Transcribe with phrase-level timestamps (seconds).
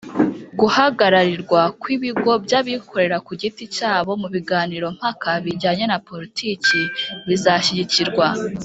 [0.59, 6.79] guhagararirwa kw'ibigo by'abikorera ku giti cyabo mu biganiro mpaka bijyanye na politiki
[7.27, 8.27] bizashyigikirwa